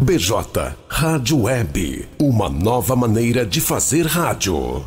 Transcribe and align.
BJ 0.00 0.74
Rádio 0.88 1.42
Web, 1.42 2.08
uma 2.18 2.48
nova 2.48 2.96
maneira 2.96 3.46
de 3.46 3.60
fazer 3.60 4.06
rádio. 4.06 4.84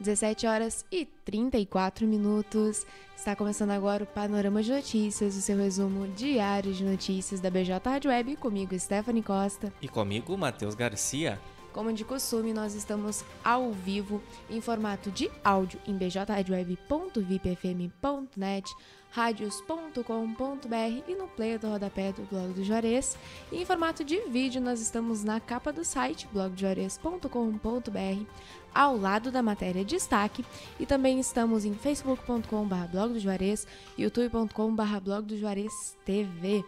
17 0.00 0.46
horas 0.46 0.84
e 0.90 1.06
34 1.24 2.06
minutos. 2.06 2.86
Está 3.14 3.36
começando 3.36 3.70
agora 3.70 4.02
o 4.02 4.06
Panorama 4.06 4.62
de 4.62 4.72
Notícias, 4.72 5.36
o 5.36 5.40
seu 5.42 5.58
resumo 5.58 6.08
diário 6.08 6.72
de 6.72 6.82
notícias 6.82 7.38
da 7.38 7.50
BJ 7.50 7.78
Rádio 7.84 8.10
Web, 8.10 8.36
comigo 8.36 8.76
Stephanie 8.78 9.22
Costa. 9.22 9.70
E 9.82 9.88
comigo, 9.88 10.36
Matheus 10.38 10.74
Garcia. 10.74 11.38
Como 11.72 11.92
de 11.92 12.04
costume, 12.04 12.52
nós 12.52 12.74
estamos 12.74 13.24
ao 13.44 13.70
vivo 13.70 14.20
em 14.48 14.60
formato 14.60 15.08
de 15.10 15.30
áudio 15.44 15.78
em 15.86 15.96
bjradioweb.vipfm.net, 15.96 18.74
radios.com.br 19.10 21.04
e 21.06 21.14
no 21.14 21.28
player 21.28 21.60
do 21.60 21.68
rodapé 21.68 22.12
do 22.12 22.22
blog 22.22 22.52
do 22.52 22.64
Juarez. 22.64 23.16
E 23.52 23.62
em 23.62 23.64
formato 23.64 24.04
de 24.04 24.20
vídeo, 24.28 24.60
nós 24.60 24.80
estamos 24.80 25.22
na 25.22 25.38
capa 25.38 25.72
do 25.72 25.84
site 25.84 26.26
blogdojuarez.com.br, 26.32 28.26
ao 28.74 28.96
lado 28.96 29.30
da 29.30 29.40
matéria 29.42 29.84
destaque, 29.84 30.44
e 30.78 30.86
também 30.86 31.20
estamos 31.20 31.64
em 31.64 31.74
facebook.com.br 31.74 32.86
blog 32.90 33.12
do 33.12 33.20
Juarez, 33.20 33.64
youtube.com.br 33.96 35.00
blog 35.02 35.26
do 35.26 35.38
Juarez 35.38 35.96
TV. 36.04 36.64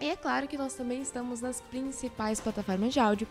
E 0.00 0.08
é 0.08 0.16
claro 0.16 0.48
que 0.48 0.58
nós 0.58 0.74
também 0.74 1.00
estamos 1.00 1.40
nas 1.40 1.60
principais 1.60 2.40
plataformas 2.40 2.92
de 2.92 2.98
áudio, 2.98 3.28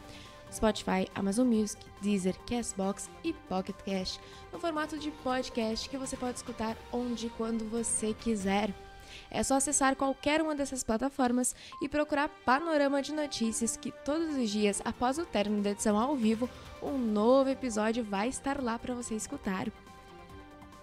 Spotify, 0.51 1.07
Amazon 1.15 1.47
Music, 1.47 1.83
Deezer, 2.01 2.35
Castbox 2.47 3.09
e 3.23 3.33
Pocket 3.33 3.75
Cast, 3.85 4.19
no 4.51 4.59
formato 4.59 4.97
de 4.97 5.11
podcast 5.23 5.89
que 5.89 5.97
você 5.97 6.17
pode 6.17 6.37
escutar 6.37 6.75
onde 6.91 7.27
e 7.27 7.29
quando 7.31 7.69
você 7.69 8.13
quiser. 8.13 8.73
É 9.29 9.43
só 9.43 9.55
acessar 9.55 9.95
qualquer 9.95 10.41
uma 10.41 10.55
dessas 10.55 10.83
plataformas 10.83 11.55
e 11.81 11.87
procurar 11.87 12.29
Panorama 12.45 13.01
de 13.01 13.13
Notícias, 13.13 13.77
que 13.77 13.91
todos 13.91 14.35
os 14.35 14.49
dias, 14.49 14.81
após 14.83 15.17
o 15.17 15.25
término 15.25 15.61
da 15.61 15.71
edição 15.71 15.97
ao 15.97 16.15
vivo, 16.15 16.49
um 16.81 16.97
novo 16.97 17.49
episódio 17.49 18.03
vai 18.03 18.27
estar 18.27 18.61
lá 18.61 18.77
para 18.77 18.93
você 18.93 19.15
escutar. 19.15 19.67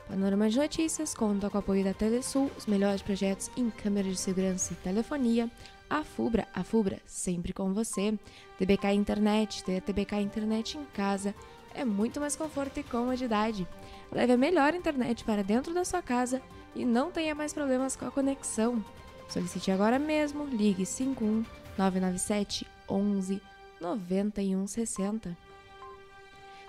Panorama 0.08 0.48
de 0.48 0.58
Notícias 0.58 1.12
conta 1.12 1.50
com 1.50 1.58
o 1.58 1.60
apoio 1.60 1.84
da 1.84 1.92
Telesul, 1.92 2.50
os 2.56 2.64
melhores 2.64 3.02
projetos 3.02 3.50
em 3.56 3.68
câmeras 3.68 4.12
de 4.12 4.18
segurança 4.18 4.72
e 4.72 4.76
telefonia, 4.76 5.50
a 5.88 6.04
Fubra, 6.04 6.46
a 6.54 6.62
Fubra 6.62 7.00
sempre 7.06 7.52
com 7.52 7.72
você. 7.72 8.18
TBK 8.58 8.92
Internet, 8.92 9.64
ter 9.64 9.80
TBK 9.80 10.16
Internet 10.16 10.76
em 10.76 10.84
casa 10.86 11.34
é 11.74 11.84
muito 11.84 12.20
mais 12.20 12.34
conforto 12.34 12.80
e 12.80 12.82
comodidade. 12.82 13.66
Leve 14.10 14.32
a 14.32 14.36
melhor 14.36 14.74
internet 14.74 15.24
para 15.24 15.44
dentro 15.44 15.72
da 15.72 15.84
sua 15.84 16.02
casa 16.02 16.42
e 16.74 16.84
não 16.84 17.10
tenha 17.10 17.34
mais 17.34 17.52
problemas 17.52 17.94
com 17.94 18.06
a 18.06 18.10
conexão. 18.10 18.84
Solicite 19.28 19.70
agora 19.70 19.98
mesmo, 19.98 20.44
ligue 20.44 20.84
51 20.84 21.44
997 21.76 22.66
11 22.88 23.40
91 23.80 24.66
60. 24.66 25.36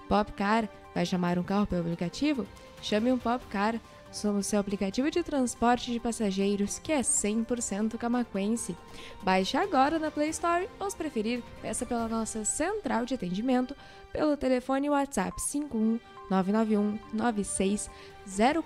Popcar, 0.08 0.68
vai 0.94 1.06
chamar 1.06 1.40
um 1.40 1.44
carro 1.44 1.68
pelo 1.68 1.82
aplicativo? 1.82 2.46
Chame 2.82 3.12
um 3.12 3.18
Popcar. 3.18 3.80
Somos 4.12 4.48
seu 4.48 4.60
aplicativo 4.60 5.12
de 5.12 5.22
transporte 5.22 5.92
de 5.92 6.00
passageiros 6.00 6.80
que 6.80 6.92
é 6.92 7.02
100% 7.02 7.96
camaquense. 7.98 8.76
Baixe 9.22 9.56
agora 9.56 10.00
na 10.00 10.10
Play 10.10 10.30
Store 10.30 10.68
ou, 10.80 10.90
se 10.90 10.98
preferir, 10.98 11.44
peça 11.62 11.86
pela 11.86 12.08
nossa 12.08 12.44
central 12.44 13.06
de 13.06 13.14
atendimento 13.14 13.76
pelo 14.12 14.36
telefone 14.36 14.90
WhatsApp 14.90 15.40
51 15.40 16.00
991 16.30 17.00
96 17.14 17.90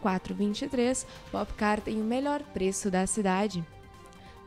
0423. 0.01 1.06
Popcar 1.30 1.81
tem 1.81 2.01
o 2.01 2.06
melhor 2.06 2.42
preço 2.54 2.89
da 2.89 3.06
cidade. 3.06 3.66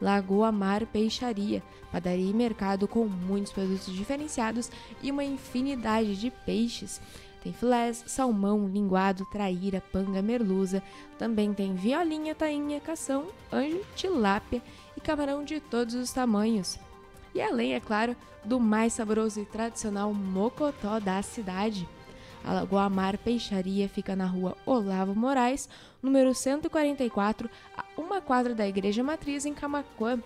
Lagoa 0.00 0.52
Mar 0.52 0.84
Peixaria, 0.87 1.62
padaria 1.90 2.31
e 2.31 2.34
mercado 2.34 2.87
com 2.87 3.06
muitos 3.06 3.52
produtos 3.52 3.92
diferenciados 3.94 4.70
e 5.02 5.10
uma 5.10 5.25
infinidade 5.25 6.16
de 6.16 6.31
peixes. 6.31 7.00
Tem 7.46 7.52
filés, 7.52 8.02
salmão, 8.08 8.66
linguado, 8.66 9.25
traíra, 9.26 9.81
panga, 9.93 10.20
merluza. 10.20 10.82
Também 11.16 11.54
tem 11.54 11.76
violinha, 11.76 12.34
tainha, 12.34 12.81
cação, 12.81 13.28
anjo, 13.52 13.81
tilápia 13.94 14.60
e 14.96 15.00
camarão 15.00 15.44
de 15.44 15.60
todos 15.60 15.94
os 15.94 16.10
tamanhos. 16.10 16.76
E 17.32 17.40
além, 17.40 17.75
é 17.75 17.81
claro, 17.81 18.16
do 18.44 18.58
mais 18.58 18.94
saboroso 18.94 19.38
e 19.38 19.44
tradicional 19.44 20.12
mocotó 20.12 20.98
da 20.98 21.22
cidade. 21.22 21.88
A 22.44 22.52
Lagoa 22.52 22.90
Mar 22.90 23.16
Peixaria 23.16 23.88
fica 23.88 24.16
na 24.16 24.26
rua 24.26 24.56
Olavo 24.66 25.14
Moraes, 25.14 25.69
número 26.02 26.34
144, 26.34 27.49
a 27.78 27.84
uma 27.96 28.20
quadra 28.20 28.56
da 28.56 28.66
Igreja 28.66 29.04
Matriz 29.04 29.46
em 29.46 29.54
Camacuã. 29.54 30.19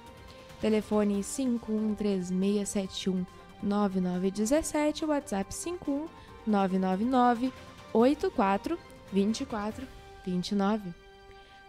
Telefone 0.59 1.23
513671 1.23 3.27
9917, 3.63 5.05
WhatsApp 5.05 5.55
51 5.55 6.09
999 6.47 7.53
84 7.93 8.79
24 9.13 9.87
29. 10.25 10.95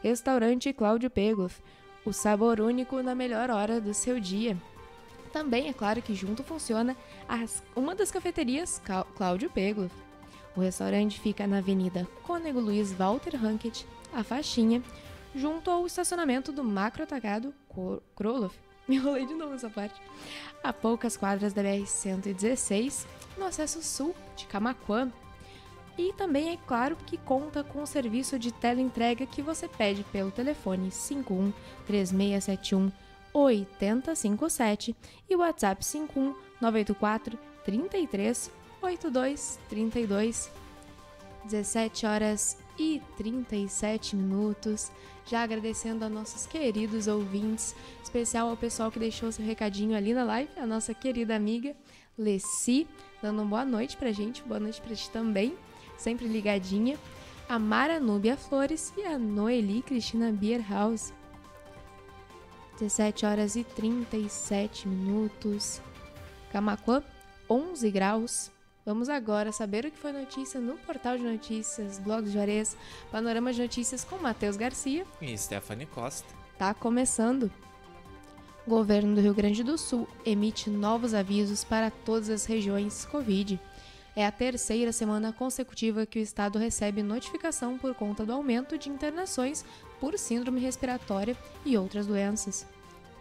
Restaurante 0.01 0.73
Cláudio 0.73 1.09
Pegloff, 1.09 1.62
o 2.06 2.12
sabor 2.12 2.59
único 2.59 3.01
na 3.01 3.13
melhor 3.13 3.50
hora 3.50 3.79
do 3.79 3.94
seu 3.94 4.19
dia. 4.19 4.57
Também 5.31 5.69
é 5.69 5.73
claro 5.73 6.01
que 6.01 6.13
junto 6.13 6.44
funciona 6.44 6.95
as, 7.27 7.63
uma 7.75 7.95
das 7.95 8.12
cafeterias 8.12 8.81
Cláudio 9.15 9.50
Pegloff. 9.50 9.95
O 10.56 10.59
restaurante 10.59 11.19
fica 11.19 11.47
na 11.47 11.59
Avenida 11.59 12.07
Cônego 12.23 12.59
Luiz 12.59 12.91
Walter 12.91 13.35
Hankett, 13.35 13.88
a 14.13 14.23
faixinha, 14.23 14.83
junto 15.33 15.71
ao 15.71 15.85
estacionamento 15.85 16.51
do 16.51 16.63
Macro 16.63 17.03
Atacado 17.03 17.53
Kroloff. 18.15 18.59
Me 18.88 18.95
enrolei 18.95 19.25
de 19.25 19.33
novo 19.33 19.54
essa 19.54 19.69
parte. 19.69 20.01
A 20.63 20.74
poucas 20.74 21.16
quadras 21.16 21.54
da 21.54 21.63
BR-116, 21.63 23.06
no 23.38 23.45
acesso 23.45 23.81
sul 23.81 24.16
de 24.36 24.45
Camaquã. 24.45 25.12
E 25.98 26.13
também 26.13 26.51
é 26.51 26.57
claro 26.66 26.95
que 27.06 27.18
conta 27.18 27.63
com 27.63 27.83
o 27.83 27.88
serviço 27.88 28.39
de 28.39 28.51
teleentrega 28.51 29.25
que 29.25 29.42
você 29.42 29.68
pede 29.68 30.04
pelo 30.06 30.31
telefone 30.31 30.89
51 30.89 31.51
3671 31.86 32.92
8057 33.33 34.95
e 35.30 35.36
WhatsApp 35.36 35.83
51 35.83 36.36
984 36.60 37.38
33 37.63 38.51
8232 38.81 40.51
17 41.45 42.06
horas 42.06 42.57
e 42.77 43.01
37 43.18 44.15
minutos. 44.15 44.91
Já 45.25 45.44
agradecendo 45.44 46.03
a 46.03 46.09
nossos 46.09 46.45
queridos 46.45 47.07
ouvintes, 47.07 47.75
especial 48.03 48.50
ao 48.50 48.57
pessoal 48.57 48.91
que 48.91 49.00
deixou 49.00 49.31
seu 49.31 49.45
recadinho 49.45 49.95
ali 49.95 50.13
na 50.13 50.23
live, 50.23 50.51
a 50.57 50.65
nossa 50.65 50.94
querida 50.94 51.35
amiga 51.35 51.75
Leci, 52.18 52.88
dando 53.21 53.41
uma 53.41 53.50
boa 53.50 53.65
noite 53.65 53.95
pra 53.97 54.12
gente, 54.12 54.44
boa 54.44 54.59
noite 54.59 54.81
pra 54.81 54.95
ti 54.95 55.09
também, 55.09 55.56
sempre 55.97 56.27
ligadinha. 56.27 56.97
A 57.47 57.59
Mara 57.59 58.00
Núbia 58.00 58.38
Flores 58.38 58.94
e 58.97 59.03
a 59.03 59.18
Noeli 59.18 59.81
Cristina 59.81 60.31
Bierhaus. 60.31 61.12
17 62.79 63.25
horas 63.25 63.56
e 63.56 63.63
37 63.63 64.88
minutos. 64.88 65.81
Camacuã, 66.51 67.03
11 67.50 67.91
graus. 67.91 68.51
Vamos 68.92 69.08
agora 69.08 69.54
saber 69.54 69.86
o 69.86 69.90
que 69.90 69.98
foi 69.98 70.12
notícia 70.12 70.60
no 70.60 70.76
portal 70.80 71.18
de 71.18 71.24
notícias 71.24 71.98
Blog 71.98 72.30
Juarez, 72.30 72.76
Panorama 73.10 73.54
de 73.54 73.62
Notícias 73.62 74.04
com 74.04 74.18
Matheus 74.18 74.58
Garcia 74.58 75.06
e 75.22 75.38
Stephanie 75.38 75.86
Costa. 75.86 76.28
Tá 76.58 76.74
começando. 76.74 77.50
O 78.68 78.70
governo 78.70 79.16
do 79.16 79.22
Rio 79.22 79.34
Grande 79.34 79.64
do 79.64 79.78
Sul 79.78 80.10
emite 80.26 80.70
novos 80.70 81.14
avisos 81.14 81.64
para 81.64 81.90
todas 81.90 82.30
as 82.30 82.44
regiões 82.44 83.06
Covid. 83.06 83.58
É 84.14 84.26
a 84.26 84.32
terceira 84.32 84.92
semana 84.92 85.32
consecutiva 85.32 86.06
que 86.06 86.20
o 86.20 86.22
estado 86.22 86.60
recebe 86.60 87.02
notificação 87.02 87.78
por 87.78 87.96
conta 87.96 88.26
do 88.26 88.34
aumento 88.34 88.78
de 88.78 88.90
internações 88.90 89.64
por 90.02 90.20
síndrome 90.20 90.60
respiratória 90.60 91.38
e 91.64 91.78
outras 91.78 92.06
doenças. 92.06 92.68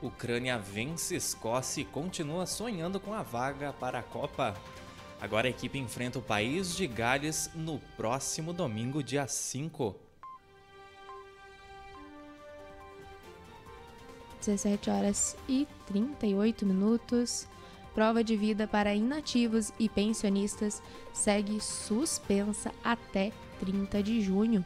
Ucrânia 0.03 0.59
vence 0.59 1.15
Escócia 1.15 1.83
e 1.83 1.85
continua 1.85 2.45
sonhando 2.45 2.99
com 2.99 3.15
a 3.15 3.23
vaga 3.23 3.73
para 3.73 4.01
a 4.01 4.03
Copa. 4.03 4.57
Agora 5.21 5.47
a 5.47 5.51
equipe 5.51 5.79
enfrenta 5.79 6.19
o 6.19 6.23
país 6.23 6.75
de 6.75 6.87
Gales 6.87 7.51
no 7.55 7.79
próximo 7.95 8.55
domingo, 8.55 9.03
dia 9.03 9.29
5. 9.29 9.95
17 14.39 14.89
horas 14.89 15.37
e 15.47 15.69
38 15.87 16.65
minutos. 16.65 17.47
Prova 17.95 18.25
de 18.25 18.35
vida 18.35 18.67
para 18.67 18.95
inativos 18.95 19.73
e 19.79 19.91
pensionistas 19.91 20.83
segue 21.13 21.61
suspensa 21.61 22.73
até 22.83 23.31
30 23.59 24.03
de 24.03 24.23
junho. 24.23 24.65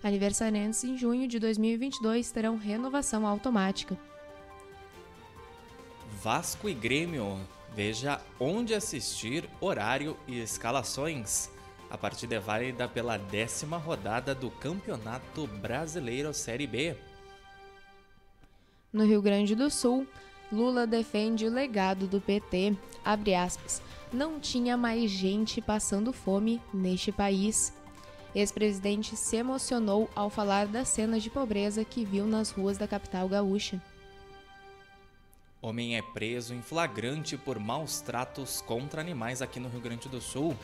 Aniversariantes 0.00 0.84
em 0.84 0.96
junho 0.96 1.26
de 1.26 1.40
2022 1.40 2.30
terão 2.30 2.56
renovação 2.56 3.26
automática. 3.26 3.98
Vasco 6.22 6.68
e 6.68 6.74
Grêmio 6.74 7.40
Veja 7.74 8.20
onde 8.40 8.74
assistir, 8.74 9.48
horário 9.60 10.16
e 10.26 10.38
escalações. 10.40 11.50
A 11.90 11.96
partida 11.96 12.34
é 12.34 12.40
válida 12.40 12.88
pela 12.88 13.16
décima 13.16 13.78
rodada 13.78 14.34
do 14.34 14.50
Campeonato 14.50 15.46
Brasileiro 15.46 16.34
Série 16.34 16.66
B. 16.66 16.96
No 18.92 19.04
Rio 19.04 19.22
Grande 19.22 19.54
do 19.54 19.70
Sul, 19.70 20.06
Lula 20.50 20.86
defende 20.86 21.46
o 21.46 21.52
legado 21.52 22.06
do 22.06 22.20
PT. 22.20 22.76
Aspas. 23.04 23.82
Não 24.12 24.40
tinha 24.40 24.76
mais 24.76 25.10
gente 25.10 25.60
passando 25.60 26.12
fome 26.12 26.60
neste 26.72 27.12
país. 27.12 27.72
Ex-presidente 28.34 29.16
se 29.16 29.36
emocionou 29.36 30.10
ao 30.14 30.30
falar 30.30 30.66
das 30.66 30.88
cenas 30.88 31.22
de 31.22 31.30
pobreza 31.30 31.84
que 31.84 32.04
viu 32.04 32.26
nas 32.26 32.50
ruas 32.50 32.76
da 32.76 32.88
capital 32.88 33.28
gaúcha. 33.28 33.80
Homem 35.60 35.96
é 35.96 36.02
preso 36.02 36.54
em 36.54 36.62
flagrante 36.62 37.36
por 37.36 37.58
maus 37.58 38.00
tratos 38.00 38.60
contra 38.60 39.00
animais 39.00 39.42
aqui 39.42 39.58
no 39.58 39.68
Rio 39.68 39.80
Grande 39.80 40.08
do 40.08 40.20
Sul. 40.20 40.56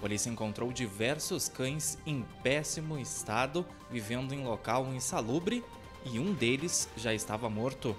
polícia 0.00 0.30
encontrou 0.30 0.70
diversos 0.72 1.48
cães 1.48 1.98
em 2.06 2.24
péssimo 2.40 2.96
estado, 3.00 3.66
vivendo 3.90 4.32
em 4.32 4.44
local 4.44 4.86
insalubre, 4.94 5.64
e 6.04 6.20
um 6.20 6.32
deles 6.32 6.88
já 6.96 7.12
estava 7.12 7.50
morto. 7.50 7.96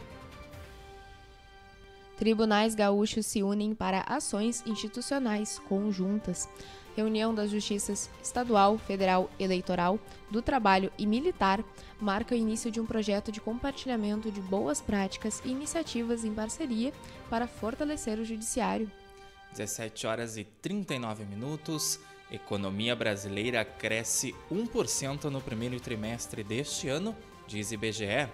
Tribunais 2.16 2.74
gaúchos 2.74 3.26
se 3.26 3.44
unem 3.44 3.76
para 3.76 4.02
ações 4.02 4.64
institucionais 4.66 5.60
conjuntas 5.68 6.48
reunião 6.96 7.34
das 7.34 7.50
Justiças 7.50 8.10
Estadual, 8.22 8.78
Federal, 8.78 9.30
Eleitoral, 9.40 10.00
do 10.30 10.42
Trabalho 10.42 10.92
e 10.98 11.06
Militar 11.06 11.64
marca 12.00 12.34
o 12.34 12.38
início 12.38 12.72
de 12.72 12.80
um 12.80 12.86
projeto 12.86 13.32
de 13.32 13.42
compartilhamento 13.42 14.32
de 14.32 14.42
boas 14.42 14.82
práticas 14.82 15.42
e 15.44 15.50
iniciativas 15.50 16.24
em 16.24 16.34
parceria 16.34 16.94
para 17.30 17.48
fortalecer 17.48 18.20
o 18.20 18.26
Judiciário. 18.26 18.92
17 19.52 20.08
horas 20.08 20.38
e 20.38 20.44
39 20.44 21.26
minutos. 21.26 22.00
Economia 22.32 22.96
brasileira 22.96 23.66
cresce 23.66 24.36
1% 24.52 25.26
no 25.26 25.42
primeiro 25.42 25.80
trimestre 25.80 26.44
deste 26.44 26.88
ano, 26.88 27.16
diz 27.48 27.72
IBGE. 27.72 28.30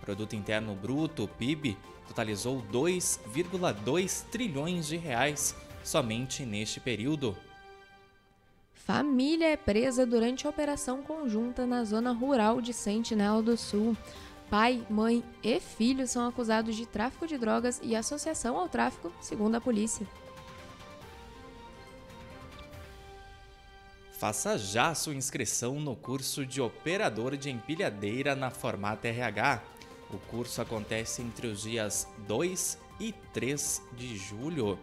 Produto 0.00 0.34
Interno 0.34 0.74
Bruto, 0.74 1.28
PIB, 1.38 1.76
totalizou 2.08 2.62
2,2 2.72 4.24
trilhões 4.30 4.88
de 4.88 4.96
reais 4.96 5.54
somente 5.84 6.44
neste 6.44 6.80
período. 6.80 7.36
Família 8.88 9.48
é 9.48 9.56
presa 9.58 10.06
durante 10.06 10.46
a 10.46 10.50
operação 10.50 11.02
conjunta 11.02 11.66
na 11.66 11.84
zona 11.84 12.10
rural 12.10 12.58
de 12.58 12.72
Sentinela 12.72 13.42
do 13.42 13.54
Sul. 13.54 13.94
Pai, 14.48 14.82
mãe 14.88 15.22
e 15.42 15.60
filho 15.60 16.08
são 16.08 16.26
acusados 16.26 16.74
de 16.74 16.86
tráfico 16.86 17.26
de 17.26 17.36
drogas 17.36 17.78
e 17.82 17.94
associação 17.94 18.56
ao 18.56 18.66
tráfico, 18.66 19.12
segundo 19.20 19.56
a 19.56 19.60
polícia. 19.60 20.06
Faça 24.12 24.56
já 24.56 24.94
sua 24.94 25.14
inscrição 25.14 25.74
no 25.74 25.94
curso 25.94 26.46
de 26.46 26.62
operador 26.62 27.36
de 27.36 27.50
empilhadeira 27.50 28.34
na 28.34 28.50
Formata 28.50 29.06
RH. 29.06 29.62
O 30.10 30.16
curso 30.30 30.62
acontece 30.62 31.20
entre 31.20 31.46
os 31.46 31.60
dias 31.60 32.08
2 32.26 32.78
e 32.98 33.12
3 33.34 33.82
de 33.92 34.16
julho. 34.16 34.78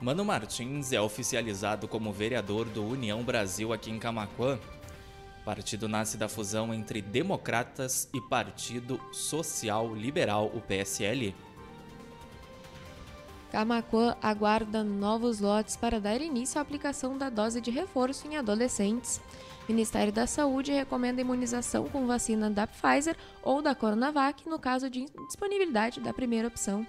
Mano 0.01 0.25
Martins 0.25 0.91
é 0.91 1.00
oficializado 1.00 1.88
como 1.88 2.12
vereador 2.12 2.65
do 2.65 2.86
União 2.86 3.24
Brasil 3.24 3.72
aqui 3.72 3.89
em 3.89 3.98
Camaquã. 3.98 4.60
O 5.39 5.45
partido 5.45 5.88
nasce 5.88 6.17
da 6.17 6.27
fusão 6.27 6.74
entre 6.74 7.01
Democratas 7.01 8.10
e 8.13 8.19
Partido 8.19 9.00
Social 9.13 9.95
Liberal, 9.95 10.51
o 10.53 10.60
PSL. 10.60 11.33
Camaquã 13.53 14.17
aguarda 14.19 14.83
novos 14.83 15.39
lotes 15.39 15.75
para 15.75 16.01
dar 16.01 16.19
início 16.19 16.57
à 16.57 16.62
aplicação 16.63 17.15
da 17.15 17.29
dose 17.29 17.62
de 17.62 17.69
reforço 17.69 18.27
em 18.27 18.36
adolescentes. 18.36 19.22
Ministério 19.69 20.12
da 20.12 20.25
Saúde 20.25 20.72
recomenda 20.72 21.22
imunização 21.22 21.88
com 21.88 22.07
vacina 22.07 22.50
da 22.50 22.65
Pfizer 22.65 23.15
ou 23.43 23.62
da 23.62 23.75
Coronavac 23.75 24.50
no 24.50 24.57
caso 24.57 24.89
de 24.89 25.05
disponibilidade 25.27 26.00
da 26.00 26.12
primeira 26.12 26.48
opção. 26.48 26.83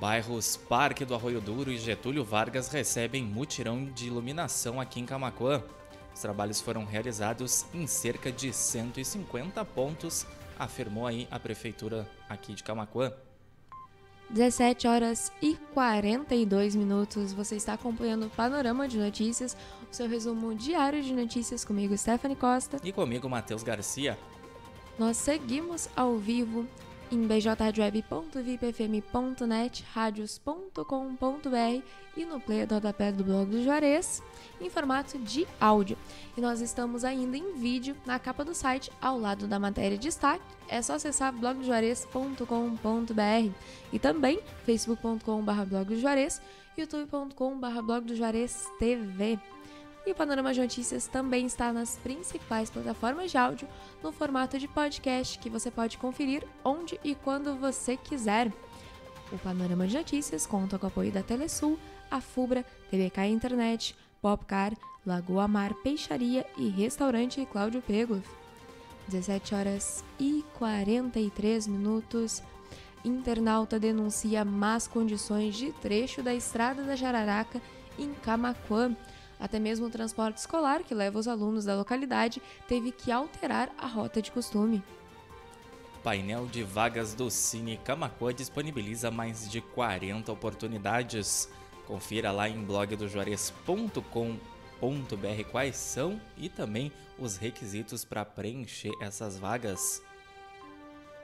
Bairros 0.00 0.56
Parque 0.56 1.04
do 1.04 1.14
Arroio 1.14 1.42
Duro 1.42 1.70
e 1.70 1.76
Getúlio 1.76 2.24
Vargas 2.24 2.68
recebem 2.68 3.22
mutirão 3.22 3.84
de 3.84 4.06
iluminação 4.06 4.80
aqui 4.80 5.00
em 5.00 5.04
Camacuã. 5.04 5.62
Os 6.14 6.20
trabalhos 6.22 6.62
foram 6.62 6.86
realizados 6.86 7.66
em 7.74 7.86
cerca 7.86 8.32
de 8.32 8.54
150 8.54 9.62
pontos, 9.66 10.26
afirmou 10.58 11.06
aí 11.06 11.28
a 11.30 11.38
prefeitura 11.38 12.10
aqui 12.26 12.54
de 12.54 12.64
Camacuã. 12.64 13.12
17 14.30 14.86
horas 14.86 15.32
e 15.40 15.56
42 15.72 16.74
minutos. 16.74 17.32
Você 17.32 17.56
está 17.56 17.74
acompanhando 17.74 18.26
o 18.26 18.30
Panorama 18.30 18.88
de 18.88 18.98
Notícias, 18.98 19.56
o 19.90 19.94
seu 19.94 20.08
resumo 20.08 20.54
diário 20.54 21.02
de 21.02 21.12
notícias 21.12 21.64
comigo, 21.64 21.96
Stephanie 21.96 22.36
Costa. 22.36 22.78
E 22.82 22.92
comigo, 22.92 23.28
Matheus 23.28 23.62
Garcia. 23.62 24.18
Nós 24.98 25.16
seguimos 25.16 25.88
ao 25.96 26.16
vivo 26.16 26.66
em 27.10 27.26
bjradioweb.vipfm.net, 27.26 29.84
radios.com.br 29.92 31.82
e 32.16 32.24
no 32.24 32.40
player 32.40 32.66
do 32.66 32.74
rodapé 32.74 33.12
do 33.12 33.24
blog 33.24 33.50
do 33.50 33.62
Juarez, 33.62 34.22
em 34.60 34.70
formato 34.70 35.18
de 35.18 35.46
áudio. 35.60 35.98
E 36.36 36.40
nós 36.40 36.60
estamos 36.60 37.04
ainda 37.04 37.36
em 37.36 37.54
vídeo 37.54 37.96
na 38.06 38.18
capa 38.18 38.44
do 38.44 38.54
site, 38.54 38.90
ao 39.00 39.18
lado 39.18 39.46
da 39.46 39.58
matéria 39.58 39.96
de 39.96 40.04
destaque. 40.04 40.44
É 40.68 40.80
só 40.80 40.94
acessar 40.94 41.32
blogdojuarez.com.br 41.32 43.52
e 43.92 43.98
também 43.98 44.40
facebook.com.br 44.64 45.64
blogdojuarez, 45.66 46.40
youtube.com.br 46.76 47.82
blogdojuarez.tv. 47.82 49.38
E 50.06 50.12
o 50.12 50.14
Panorama 50.14 50.52
de 50.52 50.60
Notícias 50.60 51.06
também 51.06 51.46
está 51.46 51.72
nas 51.72 51.96
principais 51.96 52.68
plataformas 52.68 53.30
de 53.30 53.38
áudio, 53.38 53.66
no 54.02 54.12
formato 54.12 54.58
de 54.58 54.68
podcast, 54.68 55.38
que 55.38 55.48
você 55.48 55.70
pode 55.70 55.96
conferir 55.96 56.46
onde 56.62 57.00
e 57.02 57.14
quando 57.14 57.56
você 57.56 57.96
quiser. 57.96 58.52
O 59.32 59.38
Panorama 59.38 59.86
de 59.86 59.96
Notícias 59.96 60.46
conta 60.46 60.78
com 60.78 60.86
o 60.86 60.88
apoio 60.88 61.10
da 61.10 61.22
Telesul, 61.22 61.78
a 62.10 62.20
Fubra, 62.20 62.64
TBK 62.90 63.26
Internet, 63.28 63.96
Popcar, 64.20 64.74
Lagoa 65.06 65.48
Mar 65.48 65.72
Peixaria 65.82 66.46
e 66.58 66.68
Restaurante 66.68 67.46
Cláudio 67.50 67.80
Pegloff. 67.80 68.28
17 69.08 69.54
horas 69.54 70.04
e 70.20 70.44
43 70.58 71.66
minutos. 71.66 72.42
Internauta 73.04 73.78
denuncia 73.78 74.44
más 74.44 74.86
condições 74.86 75.56
de 75.56 75.72
trecho 75.72 76.22
da 76.22 76.34
Estrada 76.34 76.82
da 76.82 76.94
Jararaca 76.94 77.60
em 77.98 78.12
Camaquã. 78.14 78.94
Até 79.44 79.58
mesmo 79.58 79.88
o 79.88 79.90
transporte 79.90 80.38
escolar, 80.38 80.82
que 80.82 80.94
leva 80.94 81.18
os 81.18 81.28
alunos 81.28 81.66
da 81.66 81.76
localidade, 81.76 82.40
teve 82.66 82.90
que 82.90 83.12
alterar 83.12 83.70
a 83.76 83.86
rota 83.86 84.22
de 84.22 84.32
costume. 84.32 84.82
Painel 86.02 86.46
de 86.46 86.62
vagas 86.62 87.12
do 87.12 87.30
Cine 87.30 87.76
Camacuã 87.76 88.32
disponibiliza 88.32 89.10
mais 89.10 89.50
de 89.50 89.60
40 89.60 90.32
oportunidades. 90.32 91.50
Confira 91.86 92.32
lá 92.32 92.48
em 92.48 92.64
blogdojuarez.com.br 92.64 95.50
quais 95.52 95.76
são 95.76 96.18
e 96.38 96.48
também 96.48 96.90
os 97.18 97.36
requisitos 97.36 98.02
para 98.02 98.24
preencher 98.24 98.92
essas 98.98 99.38
vagas. 99.38 100.02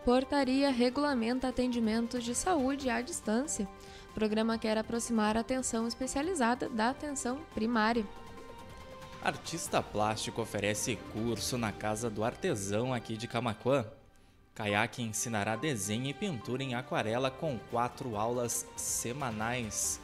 Portaria 0.05 0.71
regulamenta 0.71 1.49
atendimentos 1.49 2.23
de 2.23 2.35
saúde 2.35 2.91
à 2.91 3.01
distância. 3.01 3.67
O 4.11 4.13
programa 4.13 4.59
quer 4.59 4.77
aproximar 4.77 5.37
a 5.37 5.41
atenção 5.41 5.87
especializada 5.87 6.69
da 6.69 6.91
atenção 6.91 7.41
primária. 7.55 8.05
Artista 9.23 9.83
plástico 9.83 10.43
oferece 10.43 10.97
curso 11.13 11.57
na 11.57 11.71
Casa 11.71 12.11
do 12.11 12.25
Artesão 12.25 12.93
aqui 12.93 13.17
de 13.17 13.29
Camaquã. 13.29 13.87
Caiaque 14.55 15.03
ensinará 15.03 15.57
desenho 15.57 16.07
e 16.07 16.15
pintura 16.15 16.63
em 16.63 16.75
aquarela 16.75 17.31
com 17.31 17.59
quatro 17.71 18.17
aulas 18.17 18.67
semanais. 18.77 20.01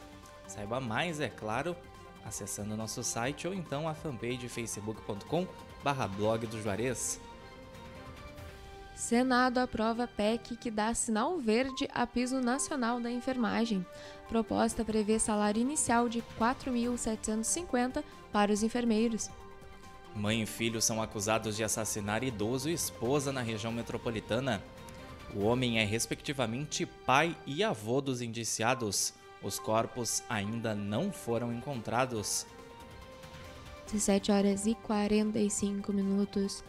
Saiba 0.46 0.80
mais, 0.80 1.18
é 1.18 1.28
claro, 1.28 1.76
acessando 2.24 2.76
nosso 2.76 3.02
site 3.02 3.48
ou 3.48 3.54
então 3.54 3.88
a 3.88 3.94
fanpage 3.94 4.48
facebook.com 4.48 5.46
barra 5.82 6.06
blog 6.06 6.46
do 6.46 6.62
Juarez. 6.62 7.20
Senado 8.96 9.58
aprova 9.58 10.08
PEC 10.08 10.56
que 10.56 10.70
dá 10.70 10.94
sinal 10.94 11.38
verde 11.38 11.86
a 11.92 12.06
piso 12.06 12.40
nacional 12.40 12.98
da 12.98 13.10
enfermagem. 13.10 13.84
Proposta 14.26 14.82
prevê 14.86 15.18
salário 15.18 15.60
inicial 15.60 16.08
de 16.08 16.24
4.750 16.40 18.02
para 18.32 18.50
os 18.50 18.62
enfermeiros. 18.62 19.28
Mãe 20.14 20.40
e 20.40 20.46
filho 20.46 20.80
são 20.80 21.02
acusados 21.02 21.58
de 21.58 21.62
assassinar 21.62 22.24
idoso 22.24 22.70
e 22.70 22.72
esposa 22.72 23.30
na 23.30 23.42
região 23.42 23.70
metropolitana. 23.70 24.62
O 25.34 25.40
homem 25.40 25.78
é 25.78 25.84
respectivamente 25.84 26.86
pai 26.86 27.36
e 27.46 27.62
avô 27.62 28.00
dos 28.00 28.22
indiciados. 28.22 29.12
Os 29.42 29.58
corpos 29.58 30.22
ainda 30.26 30.74
não 30.74 31.12
foram 31.12 31.52
encontrados. 31.52 32.46
17 33.92 34.32
horas 34.32 34.66
e 34.66 34.74
45 34.74 35.92
minutos 35.92 36.64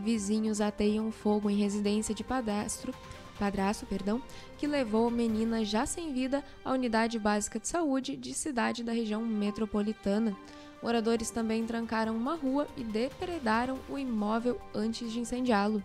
vizinhos 0.00 0.60
ateiam 0.60 1.12
fogo 1.12 1.48
em 1.48 1.56
residência 1.56 2.14
de 2.14 2.24
padastro, 2.24 2.92
padrasto, 3.38 3.86
perdão, 3.86 4.22
que 4.58 4.66
levou 4.66 5.10
menina 5.10 5.64
já 5.64 5.86
sem 5.86 6.12
vida 6.12 6.44
à 6.64 6.72
unidade 6.72 7.18
básica 7.18 7.58
de 7.58 7.68
saúde 7.68 8.16
de 8.16 8.34
cidade 8.34 8.82
da 8.82 8.92
região 8.92 9.24
metropolitana. 9.24 10.36
Moradores 10.82 11.30
também 11.30 11.64
trancaram 11.66 12.16
uma 12.16 12.34
rua 12.34 12.66
e 12.76 12.82
depredaram 12.82 13.78
o 13.88 13.98
imóvel 13.98 14.60
antes 14.74 15.12
de 15.12 15.20
incendiá-lo. 15.20 15.82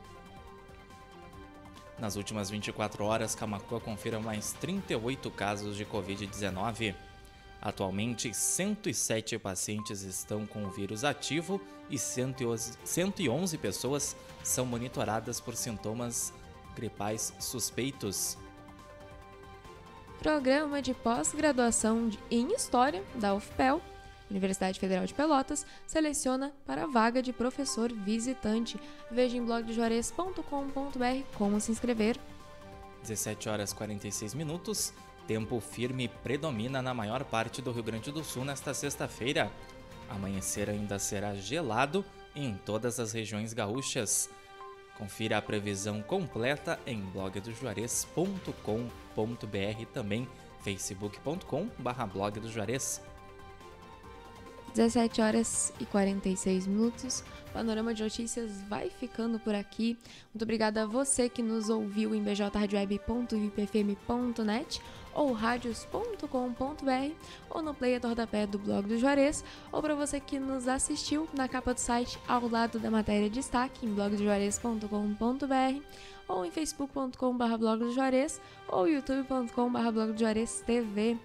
Nas 1.99 2.15
últimas 2.15 2.49
24 2.49 3.05
horas, 3.05 3.35
Camacuã 3.35 3.79
confirma 3.79 4.19
mais 4.19 4.51
38 4.53 5.31
casos 5.31 5.77
de 5.77 5.85
Covid-19. 5.85 6.93
Atualmente, 7.65 8.31
107 8.31 9.39
pacientes 9.39 10.03
estão 10.03 10.45
com 10.45 10.65
o 10.65 10.69
vírus 10.69 11.03
ativo 11.03 11.59
e 11.89 11.97
111 11.97 13.57
pessoas 13.57 14.15
são 14.43 14.67
monitoradas 14.67 15.39
por 15.39 15.55
sintomas 15.55 16.31
gripais 16.75 17.33
suspeitos. 17.39 18.37
Programa 20.19 20.79
de 20.79 20.93
pós-graduação 20.93 22.11
em 22.29 22.53
História 22.53 23.03
da 23.15 23.33
UFPEL, 23.33 23.81
Universidade 24.29 24.79
Federal 24.79 25.07
de 25.07 25.15
Pelotas, 25.15 25.65
seleciona 25.87 26.53
para 26.67 26.83
a 26.83 26.87
vaga 26.87 27.19
de 27.19 27.33
professor 27.33 27.91
visitante. 27.91 28.79
Veja 29.09 29.37
em 29.37 29.43
blogdejuarez.com.br 29.43 30.43
como 31.35 31.59
se 31.59 31.71
inscrever. 31.71 32.19
17 33.01 33.49
horas 33.49 33.73
46 33.73 34.35
minutos. 34.35 34.93
Tempo 35.27 35.59
firme 35.59 36.07
predomina 36.07 36.81
na 36.81 36.93
maior 36.93 37.23
parte 37.23 37.61
do 37.61 37.71
Rio 37.71 37.83
Grande 37.83 38.11
do 38.11 38.23
Sul 38.23 38.45
nesta 38.45 38.73
sexta-feira. 38.73 39.51
Amanhecer 40.09 40.69
ainda 40.69 40.99
será 40.99 41.33
gelado 41.33 42.05
em 42.35 42.55
todas 42.65 42.99
as 42.99 43.11
regiões 43.11 43.53
gaúchas. 43.53 44.29
Confira 44.97 45.37
a 45.37 45.41
previsão 45.41 46.01
completa 46.01 46.79
em 46.85 47.01
blogdojuarez.com.br 47.01 49.85
também 49.93 50.27
Juarez. 52.47 53.01
17 54.73 55.21
horas 55.21 55.71
e 55.79 55.85
46 55.85 56.67
minutos. 56.67 57.23
Panorama 57.53 57.93
de 57.93 58.03
Notícias 58.03 58.61
vai 58.63 58.89
ficando 58.89 59.39
por 59.39 59.55
aqui. 59.55 59.97
Muito 60.33 60.43
obrigada 60.43 60.83
a 60.83 60.85
você 60.85 61.29
que 61.29 61.41
nos 61.41 61.69
ouviu 61.69 62.13
em 62.13 62.21
bjradioweb.vipfm.net 62.21 64.81
ou 65.15 65.31
radios.com.br 65.31 67.13
ou 67.49 67.61
no 67.63 67.73
player 67.73 68.01
rodapé 68.03 68.45
do 68.45 68.59
blog 68.59 68.87
do 68.87 68.99
Juarez 68.99 69.43
ou 69.71 69.81
para 69.81 69.95
você 69.95 70.19
que 70.19 70.37
nos 70.37 70.67
assistiu 70.67 71.27
na 71.33 71.47
capa 71.47 71.73
do 71.73 71.79
site 71.79 72.19
ao 72.27 72.47
lado 72.47 72.77
da 72.77 72.91
matéria 72.91 73.29
de 73.29 73.35
destaque 73.35 73.85
em 73.85 73.93
blogdojuarez.com.br 73.93 75.81
ou 76.27 76.45
em 76.45 76.51
facebook.com.br 76.51 77.57
blog 77.57 77.79
do 77.79 77.93
Juarez 77.93 78.41
ou 78.67 78.87
youtube.com.br 78.87 79.91
blog 79.91 80.11
do 80.11 80.19
Juarez 80.19 80.61
TV. 80.65 81.17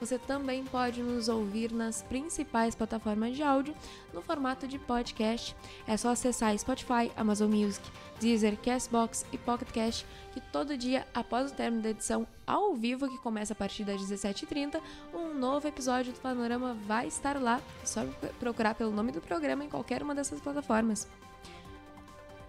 Você 0.00 0.18
também 0.18 0.64
pode 0.64 1.02
nos 1.02 1.28
ouvir 1.28 1.72
nas 1.72 2.02
principais 2.02 2.74
plataformas 2.74 3.36
de 3.36 3.42
áudio 3.42 3.74
no 4.12 4.22
formato 4.22 4.66
de 4.68 4.78
podcast. 4.78 5.56
É 5.86 5.96
só 5.96 6.10
acessar 6.10 6.56
Spotify, 6.56 7.10
Amazon 7.16 7.52
Music, 7.52 7.84
Deezer, 8.20 8.56
Castbox 8.58 9.26
e 9.32 9.38
Pocket 9.38 9.70
Cast, 9.70 10.06
que 10.32 10.40
todo 10.40 10.76
dia 10.76 11.06
após 11.12 11.50
o 11.50 11.54
término 11.54 11.82
da 11.82 11.90
edição 11.90 12.26
ao 12.46 12.74
vivo, 12.74 13.08
que 13.08 13.18
começa 13.18 13.52
a 13.52 13.56
partir 13.56 13.84
das 13.84 14.00
17h30, 14.00 14.80
um 15.12 15.34
novo 15.34 15.66
episódio 15.66 16.12
do 16.12 16.20
Panorama 16.20 16.76
vai 16.86 17.08
estar 17.08 17.40
lá. 17.40 17.60
É 17.82 17.86
só 17.86 18.04
procurar 18.38 18.74
pelo 18.74 18.92
nome 18.92 19.12
do 19.12 19.20
programa 19.20 19.64
em 19.64 19.68
qualquer 19.68 20.02
uma 20.02 20.14
dessas 20.14 20.40
plataformas. 20.40 21.08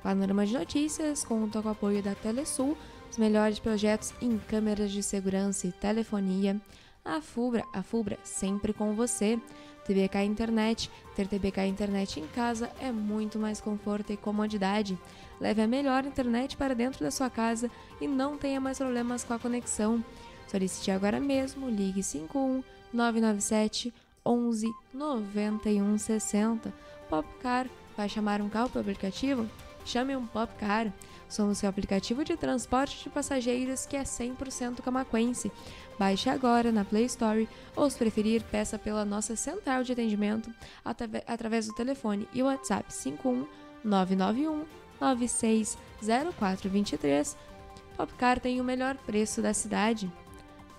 Panorama 0.03 0.45
de 0.45 0.53
Notícias 0.53 1.25
conta 1.25 1.61
com 1.61 1.67
o 1.67 1.71
apoio 1.71 2.01
da 2.01 2.15
Telesul, 2.15 2.77
os 3.11 3.17
melhores 3.17 3.59
projetos 3.59 4.13
em 4.21 4.37
câmeras 4.37 4.91
de 4.91 5.03
segurança 5.03 5.67
e 5.67 5.71
telefonia. 5.71 6.59
A 7.03 7.21
Fubra, 7.21 7.63
a 7.73 7.81
Fubra 7.81 8.17
sempre 8.23 8.73
com 8.73 8.93
você. 8.93 9.39
TBK 9.85 10.23
Internet. 10.23 10.91
Ter 11.15 11.27
TBK 11.27 11.65
Internet 11.65 12.19
em 12.19 12.27
casa 12.27 12.71
é 12.79 12.91
muito 12.91 13.39
mais 13.39 13.59
conforto 13.59 14.13
e 14.13 14.17
comodidade. 14.17 14.97
Leve 15.39 15.61
a 15.61 15.67
melhor 15.67 16.05
internet 16.05 16.55
para 16.55 16.75
dentro 16.75 17.03
da 17.03 17.09
sua 17.09 17.29
casa 17.29 17.71
e 17.99 18.07
não 18.07 18.37
tenha 18.37 18.61
mais 18.61 18.77
problemas 18.77 19.23
com 19.23 19.33
a 19.33 19.39
conexão. 19.39 20.03
Solicite 20.47 20.91
agora 20.91 21.19
mesmo, 21.19 21.69
ligue 21.69 22.03
51 22.03 22.63
997 22.93 23.93
11 24.25 24.67
91 24.93 25.97
60. 25.97 26.73
Popcar, 27.09 27.67
vai 27.97 28.07
chamar 28.07 28.41
um 28.41 28.49
carro 28.49 28.69
pelo 28.69 28.81
aplicativo? 28.81 29.49
Chame 29.89 30.15
um 30.15 30.25
Popcar. 30.27 30.93
Somos 31.27 31.57
seu 31.57 31.67
aplicativo 31.67 32.23
de 32.23 32.37
transporte 32.37 33.03
de 33.03 33.09
passageiros 33.09 33.87
que 33.87 33.95
é 33.95 34.03
100% 34.03 34.81
camaquense. 34.81 35.51
Baixe 35.97 36.29
agora 36.29 36.71
na 36.71 36.85
Play 36.85 37.05
Store 37.05 37.49
ou, 37.75 37.89
se 37.89 37.97
preferir, 37.97 38.43
peça 38.43 38.77
pela 38.77 39.03
nossa 39.03 39.35
central 39.35 39.83
de 39.83 39.93
atendimento 39.93 40.53
através 41.25 41.65
do 41.65 41.73
telefone 41.73 42.29
e 42.31 42.43
WhatsApp 42.43 42.93
51 42.93 43.47
991 43.83 44.63
960423. 45.01 47.35
Popcar 47.97 48.39
tem 48.39 48.61
o 48.61 48.63
melhor 48.63 48.95
preço 48.95 49.41
da 49.41 49.55
cidade. 49.55 50.07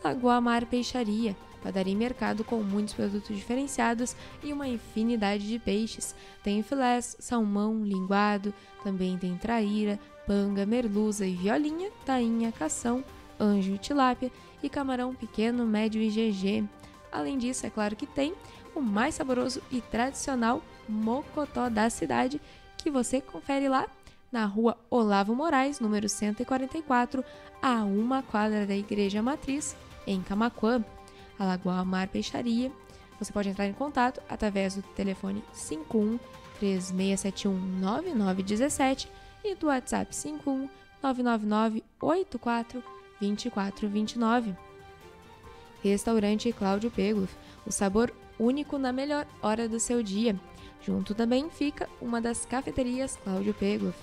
Lagoa 0.04 0.40
Mar 0.40 0.64
Peixaria, 0.66 1.34
padaria 1.62 1.92
e 1.92 1.96
mercado 1.96 2.44
com 2.44 2.62
muitos 2.62 2.94
produtos 2.94 3.34
diferenciados 3.34 4.16
e 4.42 4.52
uma 4.52 4.68
infinidade 4.68 5.46
de 5.46 5.58
peixes. 5.58 6.14
Tem 6.42 6.62
filés, 6.62 7.16
salmão, 7.18 7.84
linguado, 7.84 8.52
também 8.82 9.16
tem 9.18 9.36
traíra, 9.36 9.98
panga, 10.26 10.64
merluza 10.66 11.26
e 11.26 11.34
violinha, 11.34 11.90
tainha, 12.04 12.52
cação, 12.52 13.04
anjo, 13.38 13.78
tilápia 13.78 14.30
e 14.62 14.68
camarão 14.68 15.14
pequeno, 15.14 15.66
médio 15.66 16.00
e 16.00 16.08
GG. 16.08 16.68
Além 17.10 17.38
disso, 17.38 17.66
é 17.66 17.70
claro 17.70 17.96
que 17.96 18.06
tem 18.06 18.34
o 18.74 18.80
mais 18.80 19.14
saboroso 19.14 19.60
e 19.70 19.80
tradicional 19.80 20.62
mocotó 20.88 21.68
da 21.68 21.90
cidade, 21.90 22.40
que 22.76 22.90
você 22.90 23.20
confere 23.20 23.68
lá 23.68 23.86
na 24.30 24.44
rua 24.44 24.76
Olavo 24.88 25.34
Moraes, 25.34 25.80
número 25.80 26.08
144, 26.08 27.24
a 27.60 27.84
uma 27.84 28.22
quadra 28.22 28.66
da 28.66 28.76
Igreja 28.76 29.22
Matriz, 29.22 29.76
em 30.06 30.22
Camaquã, 30.22 30.84
Alagoa 31.40 31.84
Mar 31.84 32.06
Peixaria. 32.08 32.70
Você 33.18 33.32
pode 33.32 33.48
entrar 33.48 33.66
em 33.66 33.72
contato 33.72 34.20
através 34.28 34.76
do 34.76 34.82
telefone 34.82 35.42
51 35.52 36.18
3671 36.58 37.80
9917 37.80 39.08
e 39.42 39.54
do 39.54 39.66
WhatsApp 39.68 40.14
51 40.14 40.68
999 41.02 41.82
84 42.00 42.84
2429. 43.20 44.54
Restaurante 45.82 46.52
Cláudio 46.52 46.90
Pegloff, 46.90 47.34
o 47.66 47.72
sabor 47.72 48.12
único 48.38 48.78
na 48.78 48.92
melhor 48.92 49.26
hora 49.42 49.66
do 49.66 49.80
seu 49.80 50.02
dia. 50.02 50.38
Junto 50.82 51.14
também 51.14 51.48
fica 51.50 51.88
uma 52.00 52.20
das 52.20 52.44
cafeterias 52.44 53.16
Cláudio 53.16 53.54
Pegloff. 53.54 53.98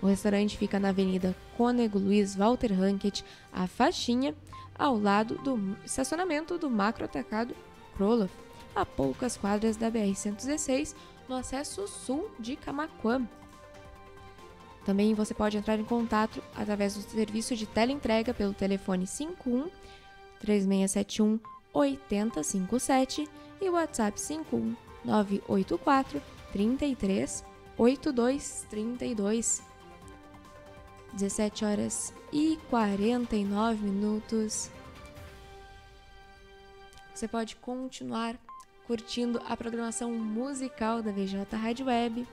O 0.00 0.06
restaurante 0.06 0.56
fica 0.56 0.78
na 0.78 0.90
Avenida 0.90 1.34
Cônego 1.56 1.98
Luiz 1.98 2.34
Walter 2.36 2.72
Hankett, 2.72 3.24
a 3.52 3.66
faixinha, 3.66 4.34
ao 4.78 4.98
lado 4.98 5.36
do 5.38 5.76
estacionamento 5.84 6.56
do 6.56 6.70
Macro 6.70 7.04
Atacado 7.04 7.54
Kroloff, 7.96 8.32
a 8.74 8.86
poucas 8.86 9.36
quadras 9.36 9.76
da 9.76 9.90
BR-116, 9.90 10.94
no 11.28 11.34
acesso 11.34 11.86
sul 11.88 12.30
de 12.38 12.54
Camaquã. 12.56 13.26
Também 14.84 15.12
você 15.14 15.34
pode 15.34 15.56
entrar 15.56 15.78
em 15.78 15.84
contato 15.84 16.42
através 16.56 16.94
do 16.94 17.02
serviço 17.02 17.54
de 17.54 17.66
teleentrega 17.66 18.32
pelo 18.32 18.54
telefone 18.54 19.06
51 19.06 19.68
3671 20.40 21.38
8057 21.74 23.28
e 23.60 23.68
WhatsApp 23.68 24.18
51 24.18 24.74
984 25.04 26.22
33 26.52 27.44
8232. 27.76 29.67
17 31.12 31.64
horas 31.64 32.12
e 32.32 32.58
49 32.70 33.84
minutos. 33.84 34.70
Você 37.14 37.26
pode 37.26 37.56
continuar 37.56 38.36
curtindo 38.86 39.40
a 39.46 39.56
programação 39.56 40.12
musical 40.12 41.02
da 41.02 41.10
VJ 41.10 41.44
Rádio 41.52 41.86
Web 41.86 42.26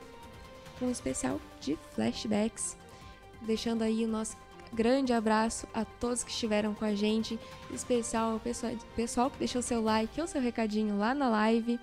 um 0.81 0.91
especial 0.91 1.39
de 1.61 1.77
flashbacks, 1.93 2.75
deixando 3.41 3.83
aí 3.83 4.03
o 4.03 4.07
nosso 4.07 4.35
grande 4.73 5.13
abraço 5.13 5.67
a 5.73 5.85
todos 5.85 6.23
que 6.23 6.31
estiveram 6.31 6.73
com 6.73 6.83
a 6.83 6.93
gente, 6.93 7.39
em 7.71 7.75
especial 7.75 8.33
ao 8.33 8.39
pessoal, 8.39 8.73
pessoal 8.95 9.29
que 9.29 9.37
deixou 9.37 9.61
seu 9.61 9.81
like 9.81 10.19
ou 10.19 10.27
seu 10.27 10.41
recadinho 10.41 10.97
lá 10.97 11.13
na 11.13 11.29
live. 11.29 11.79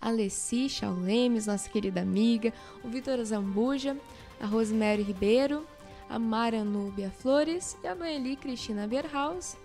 A 0.00 0.10
Leci 0.10 0.68
Chaulemes, 0.68 1.46
nossa 1.46 1.68
querida 1.68 2.00
amiga, 2.00 2.52
o 2.84 2.88
Vitor 2.88 3.22
Zambuja, 3.24 3.96
a 4.40 4.46
Rosemary 4.46 5.02
Ribeiro, 5.02 5.66
a 6.08 6.18
Mara 6.18 6.64
Núbia 6.64 7.10
Flores 7.10 7.76
e 7.82 7.86
a 7.86 7.94
Noeli 7.94 8.36
Cristina 8.36 8.86
Berhaus. 8.86 9.56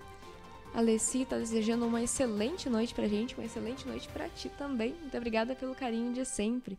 A 0.73 0.81
Leci 0.81 1.21
está 1.21 1.37
desejando 1.37 1.85
uma 1.85 2.01
excelente 2.01 2.69
noite 2.69 2.93
pra 2.93 3.07
gente, 3.07 3.35
uma 3.35 3.45
excelente 3.45 3.87
noite 3.87 4.07
para 4.09 4.27
ti 4.27 4.49
também. 4.49 4.95
Muito 4.99 5.15
obrigada 5.15 5.53
pelo 5.55 5.75
carinho 5.75 6.13
de 6.13 6.25
sempre. 6.25 6.77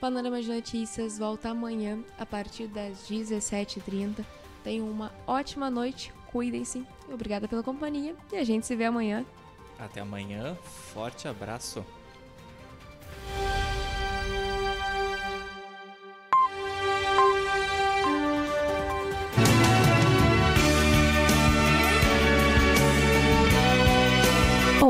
Panorama 0.00 0.40
de 0.40 0.48
Notícias 0.48 1.18
volta 1.18 1.50
amanhã 1.50 2.02
a 2.18 2.24
partir 2.24 2.68
das 2.68 3.08
17h30. 3.08 4.24
Tenham 4.62 4.88
uma 4.88 5.12
ótima 5.26 5.70
noite, 5.70 6.12
cuidem-se. 6.30 6.86
Obrigada 7.12 7.48
pela 7.48 7.62
companhia 7.62 8.14
e 8.32 8.36
a 8.36 8.44
gente 8.44 8.66
se 8.66 8.76
vê 8.76 8.84
amanhã. 8.84 9.24
Até 9.78 10.00
amanhã, 10.00 10.56
forte 10.92 11.26
abraço. 11.26 11.84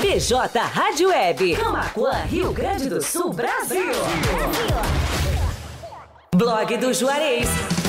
PJ 0.00 0.58
Rádio 0.58 1.10
Web. 1.10 1.56
Camaquã, 1.56 2.12
Rio 2.24 2.50
Grande 2.50 2.88
do 2.88 3.02
Sul, 3.02 3.34
Brasil. 3.34 3.84
Brasil. 3.84 4.02
Blog 6.34 6.78
do 6.78 6.94
Juarez. 6.94 7.81